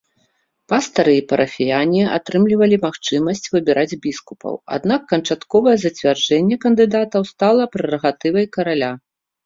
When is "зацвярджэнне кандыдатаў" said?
5.87-7.21